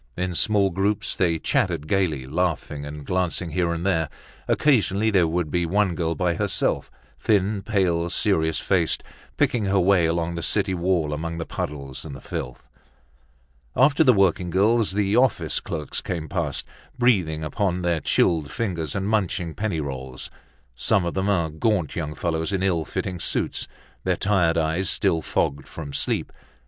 [0.17, 4.09] In small groups they chattered gaily, laughing and glancing here and there.
[4.47, 6.89] Occasionally there would be one girl by herself,
[7.19, 9.03] thin, pale, serious faced,
[9.37, 12.67] picking her way along the city wall among the puddles and the filth.
[13.75, 16.65] After the working girls, the office clerks came past,
[16.97, 20.31] breathing upon their chilled fingers and munching penny rolls.
[20.75, 23.67] Some of them are gaunt young fellows in ill fitting suits,
[24.03, 26.33] their tired eyes still fogged from sleep.